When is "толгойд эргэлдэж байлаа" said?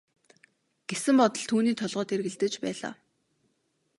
1.79-2.93